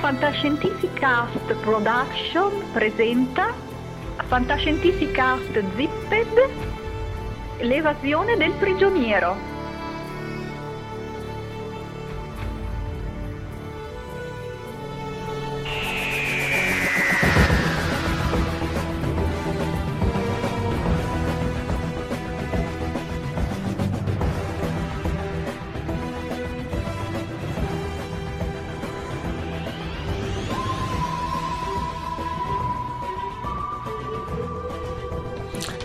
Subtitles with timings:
[0.00, 3.52] Fantascientificast Production presenta
[4.28, 6.48] Fantascientificast Zipped
[7.62, 9.57] L'evasione del prigioniero.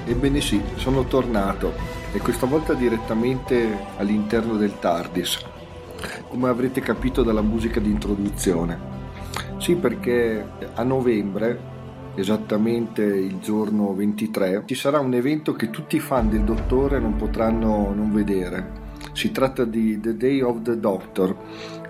[0.05, 1.73] Ebbene sì, sono tornato
[2.11, 5.45] e questa volta direttamente all'interno del TARDIS,
[6.27, 8.77] come avrete capito dalla musica di introduzione.
[9.59, 11.57] Sì, perché a novembre,
[12.15, 17.15] esattamente il giorno 23, ci sarà un evento che tutti i fan del Dottore non
[17.15, 18.81] potranno non vedere.
[19.13, 21.33] Si tratta di The Day of the Doctor,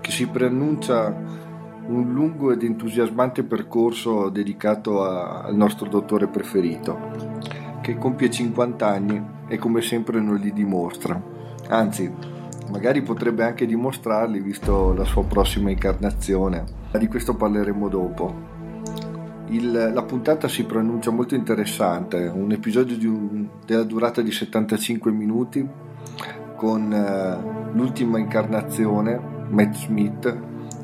[0.00, 1.42] che si preannuncia
[1.86, 9.22] un lungo ed entusiasmante percorso dedicato a, al nostro dottore preferito che compie 50 anni
[9.46, 11.20] e come sempre non li dimostra.
[11.68, 12.10] Anzi,
[12.70, 16.64] magari potrebbe anche dimostrarli visto la sua prossima incarnazione.
[16.90, 18.52] Ma di questo parleremo dopo.
[19.48, 25.68] Il, la puntata si pronuncia molto interessante, un episodio un, della durata di 75 minuti
[26.56, 29.20] con uh, l'ultima incarnazione,
[29.50, 30.38] Matt Smith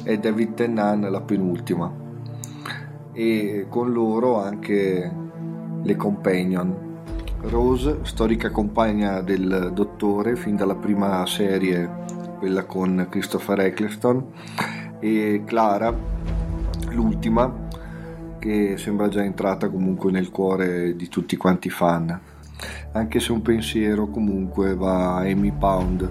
[0.04, 1.90] e David Tennant la penultima
[3.12, 5.10] e con loro anche
[5.82, 6.88] le companion
[7.42, 11.88] Rose, storica compagna del dottore fin dalla prima serie,
[12.38, 14.24] quella con Christopher Eccleston,
[14.98, 15.94] e Clara,
[16.90, 17.68] l'ultima,
[18.38, 22.20] che sembra già entrata comunque nel cuore di tutti quanti fan.
[22.92, 26.08] Anche se un pensiero comunque va a Amy Pound,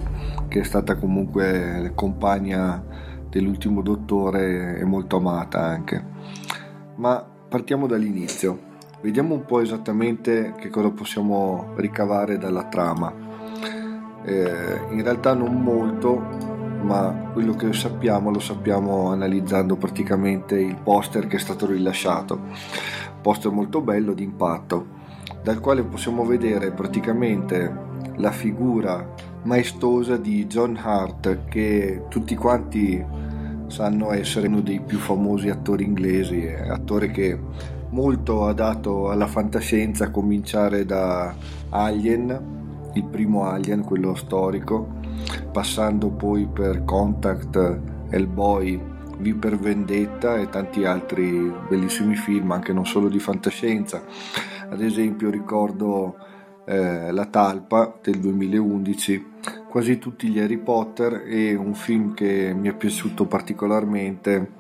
[0.48, 2.84] che è stata comunque compagna
[3.30, 6.04] dell'ultimo dottore e molto amata anche.
[6.96, 8.69] Ma partiamo dall'inizio.
[9.02, 13.14] Vediamo un po' esattamente che cosa possiamo ricavare dalla trama.
[14.26, 16.22] Eh, in realtà non molto,
[16.82, 22.42] ma quello che sappiamo lo sappiamo analizzando praticamente il poster che è stato rilasciato.
[23.22, 24.88] Poster molto bello d'impatto,
[25.44, 27.74] dal quale possiamo vedere praticamente
[28.18, 33.02] la figura maestosa di John Hart che tutti quanti
[33.68, 37.40] sanno essere uno dei più famosi attori inglesi, attore che
[37.90, 41.34] molto adatto alla fantascienza a cominciare da
[41.70, 42.58] Alien,
[42.94, 44.98] il primo Alien, quello storico,
[45.52, 48.80] passando poi per Contact, Hellboy,
[49.18, 54.02] V per Vendetta e tanti altri bellissimi film, anche non solo di fantascienza.
[54.70, 56.16] Ad esempio ricordo
[56.66, 59.26] eh, La Talpa del 2011,
[59.68, 64.52] quasi tutti gli Harry Potter e un film che mi è piaciuto particolarmente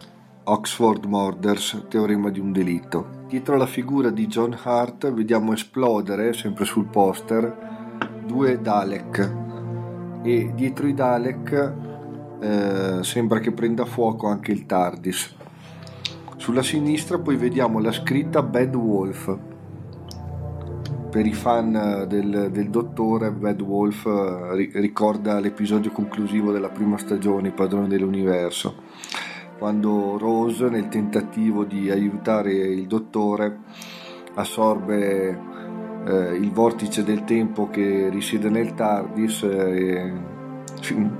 [0.50, 3.26] Oxford Murders, teorema di un delitto.
[3.28, 9.36] Dietro la figura di John Hart vediamo esplodere, sempre sul poster, due Dalek
[10.24, 11.74] e dietro i Dalek
[12.40, 15.36] eh, sembra che prenda fuoco anche il TARDIS.
[16.38, 19.38] Sulla sinistra poi vediamo la scritta Bad Wolf.
[21.12, 27.52] Per i fan del, del dottore, Bad Wolf eh, ricorda l'episodio conclusivo della prima stagione,
[27.52, 28.76] padrone dell'universo,
[29.60, 33.60] quando Rose, nel tentativo di aiutare il dottore,
[34.36, 35.38] assorbe
[36.08, 40.14] eh, il vortice del tempo che risiede nel TARDIS eh,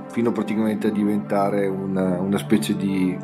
[0.08, 3.16] fino praticamente a diventare una, una specie di,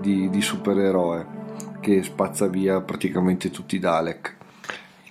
[0.00, 1.40] di, di, supereroe
[1.80, 4.36] che spazza via praticamente tutti i Dalek.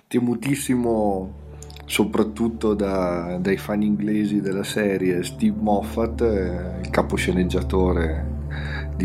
[0.07, 1.39] Temutissimo
[1.85, 8.30] soprattutto da, dai fan inglesi della serie Steve Moffat, eh, il caposceneggiatore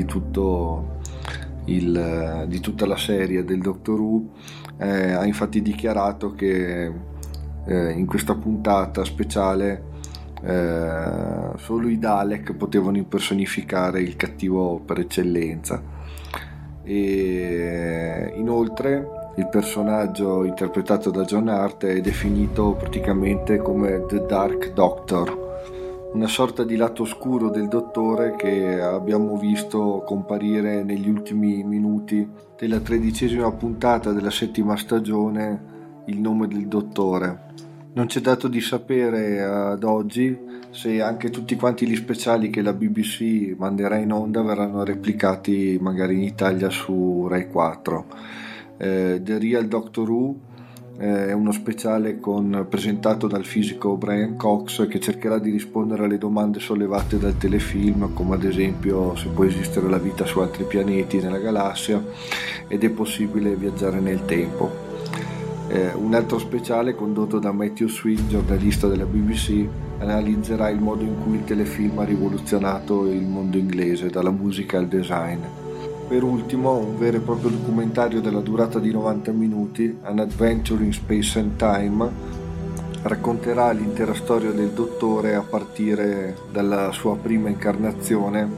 [0.05, 4.31] di, il, di tutta la serie del Doctor Who,
[4.79, 6.93] eh, ha infatti dichiarato che
[7.65, 9.95] eh, in questa puntata speciale
[10.43, 15.95] eh, solo i Dalek potevano impersonificare il cattivo per eccellenza.
[16.83, 25.46] E inoltre il personaggio interpretato da John Hart è definito praticamente come The Dark Doctor
[26.17, 32.27] una sorta di lato oscuro del dottore che abbiamo visto comparire negli ultimi minuti
[32.57, 35.75] della tredicesima puntata della settima stagione
[36.07, 37.45] il nome del dottore.
[37.93, 40.39] Non c'è dato di sapere ad oggi
[40.71, 46.15] se anche tutti quanti gli speciali che la BBC manderà in onda verranno replicati magari
[46.15, 48.07] in Italia su Rai 4.
[48.79, 50.35] Eh, The Real Doctor Who
[50.97, 56.59] è uno speciale con, presentato dal fisico Brian Cox che cercherà di rispondere alle domande
[56.59, 61.39] sollevate dal telefilm come ad esempio se può esistere la vita su altri pianeti nella
[61.39, 62.03] galassia
[62.67, 64.85] ed è possibile viaggiare nel tempo.
[65.69, 69.67] Eh, un altro speciale condotto da Matthew Sweet, giornalista della BBC,
[69.99, 74.87] analizzerà il modo in cui il telefilm ha rivoluzionato il mondo inglese, dalla musica al
[74.87, 75.41] design.
[76.09, 80.93] Per ultimo, un vero e proprio documentario della durata di 90 minuti, An Adventure in
[80.93, 82.09] Space and Time,
[83.03, 88.49] racconterà l'intera storia del dottore a partire dalla sua prima incarnazione,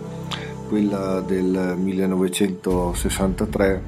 [0.68, 3.82] quella del 1963,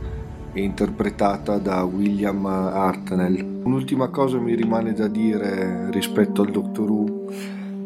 [0.55, 3.61] interpretata da William Hartnell.
[3.63, 7.27] Un'ultima cosa mi rimane da dire rispetto al Doctor Who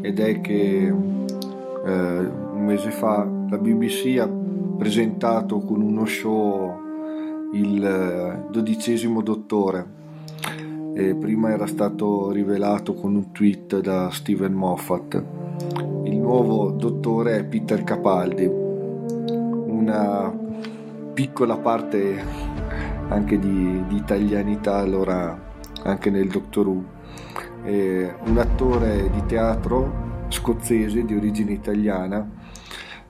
[0.02, 4.42] ed è che eh, un mese fa la BBC ha
[4.76, 6.82] presentato con uno show
[7.54, 10.02] il eh, dodicesimo dottore.
[10.94, 15.24] E prima era stato rivelato con un tweet da Steven Moffat.
[16.04, 20.32] Il nuovo dottore è Peter Capaldi, una
[21.12, 22.22] piccola parte
[23.08, 25.36] anche di, di italianità allora
[25.82, 26.84] anche nel Doctor Who.
[27.62, 32.28] È un attore di teatro scozzese di origine italiana,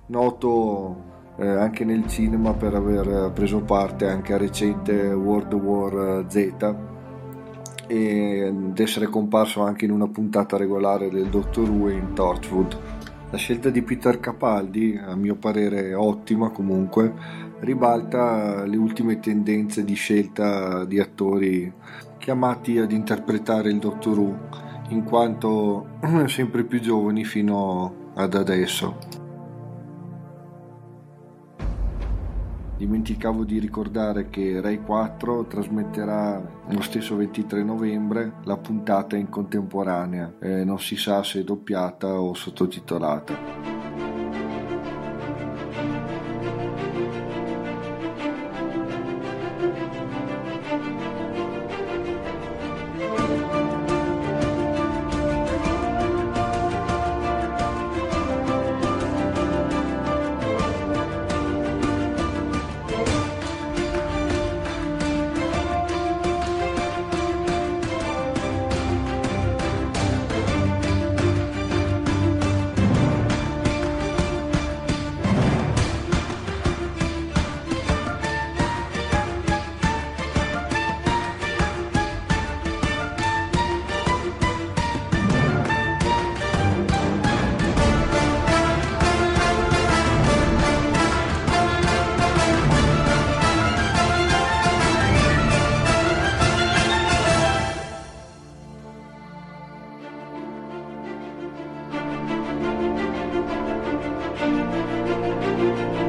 [0.07, 6.75] noto eh, anche nel cinema per aver preso parte anche a recente World War Z
[7.87, 12.79] ed essere comparso anche in una puntata regolare del Doctor Who in Torchwood.
[13.31, 17.13] La scelta di Peter Capaldi, a mio parere ottima comunque,
[17.61, 21.73] ribalta le ultime tendenze di scelta di attori
[22.19, 24.39] chiamati ad interpretare il Doctor Who,
[24.91, 29.24] in quanto sempre più giovani fino ad adesso.
[32.85, 36.39] Dimenticavo di ricordare che Rai 4 trasmetterà
[36.69, 42.35] lo stesso 23 novembre la puntata in contemporanea, eh, non si sa se doppiata o
[42.35, 43.84] sottotitolata.
[105.65, 106.04] Música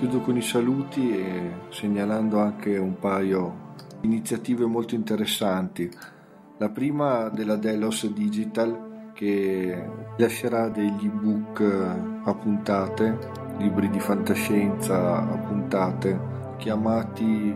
[0.00, 5.90] Chiudo con i saluti e segnalando anche un paio di iniziative molto interessanti.
[6.56, 11.60] La prima della Delos Digital che lascerà degli ebook
[12.24, 13.18] a puntate,
[13.58, 16.18] libri di fantascienza a puntate,
[16.56, 17.54] chiamati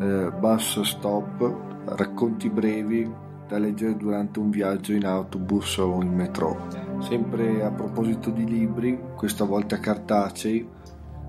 [0.00, 3.12] eh, Bus Stop, racconti brevi
[3.46, 6.66] da leggere durante un viaggio in autobus o in metro.
[7.00, 10.66] Sempre a proposito di libri, questa volta cartacei,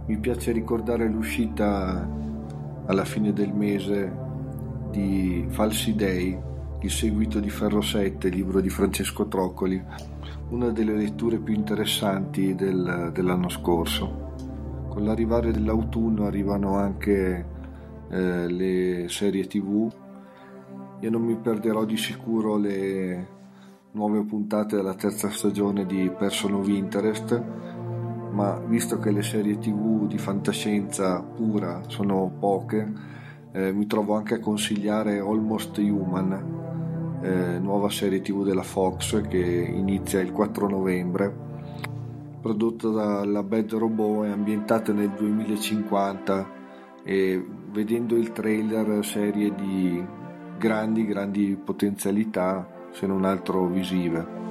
[0.07, 2.07] mi piace ricordare l'uscita
[2.85, 4.23] alla fine del mese
[4.91, 6.37] di Falsi Dei,
[6.81, 9.83] il seguito di Ferro 7, libro di Francesco Troccoli,
[10.49, 14.33] una delle letture più interessanti del, dell'anno scorso.
[14.89, 17.45] Con l'arrivare dell'autunno arrivano anche
[18.07, 19.91] eh, le serie tv.
[20.99, 23.27] Io non mi perderò di sicuro le
[23.91, 27.73] nuove puntate della terza stagione di Person of Interest
[28.35, 32.91] ma visto che le serie tv di fantascienza pura sono poche,
[33.53, 39.37] eh, mi trovo anche a consigliare Almost Human, eh, nuova serie tv della Fox che
[39.37, 41.33] inizia il 4 novembre,
[42.41, 46.51] prodotta dalla Bad Robot e ambientata nel 2050
[47.05, 50.05] e vedendo il trailer serie di
[50.59, 54.44] grandi, grandi potenzialità, se non altro visive.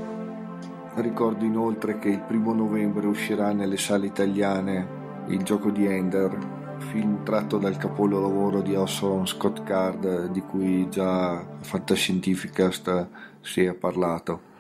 [0.97, 6.37] Ricordo inoltre che il primo novembre uscirà nelle sale italiane Il gioco di Ender,
[6.79, 13.09] film tratto dal capolavoro di Orson Scott Card di cui già Fantascientificast
[13.41, 14.53] si è parlato.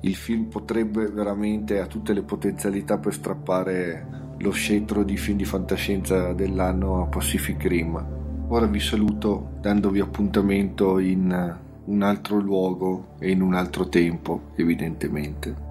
[0.00, 5.44] Il film potrebbe veramente ha tutte le potenzialità per strappare lo scettro di film di
[5.44, 8.06] fantascienza dell'anno a Pacific Rim.
[8.48, 15.64] Ora vi saluto dandovi appuntamento in un altro luogo e in un altro tempo, evidentemente.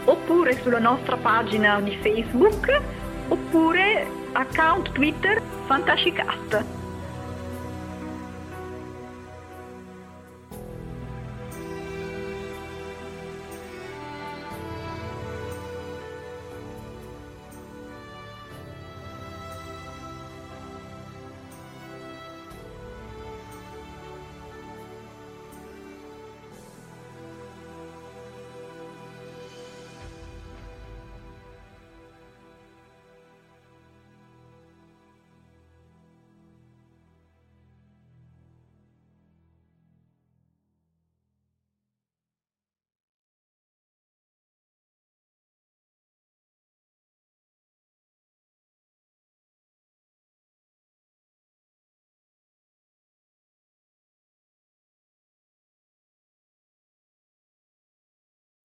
[0.04, 2.80] oppure sulla nostra pagina di Facebook
[3.28, 6.81] oppure account Twitter Fantascicast.